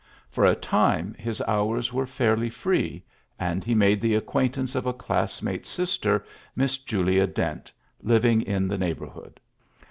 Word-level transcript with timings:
For 0.31 0.47
a 0.47 0.55
time 0.55 1.13
his 1.19 1.43
hours 1.47 1.93
were 1.93 2.07
fairly 2.07 2.49
free; 2.49 3.03
and 3.37 3.63
he 3.63 3.75
made 3.75 4.01
the 4.01 4.19
acquaintaince 4.19 4.73
of 4.75 4.87
a 4.87 4.93
classmate's 4.93 5.69
sister, 5.69 6.25
Miss 6.55 6.79
Julia 6.79 7.27
Dent, 7.27 7.71
living 8.01 8.41
in 8.41 8.67
the 8.67 8.79
neighbour 8.79 9.05
hood. 9.09 9.39